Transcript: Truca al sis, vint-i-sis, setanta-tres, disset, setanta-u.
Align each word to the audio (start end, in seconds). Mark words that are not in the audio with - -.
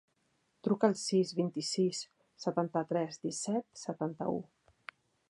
Truca 0.67 0.87
al 0.91 0.95
sis, 1.01 1.33
vint-i-sis, 1.41 2.01
setanta-tres, 2.47 3.21
disset, 3.29 3.69
setanta-u. 3.83 4.41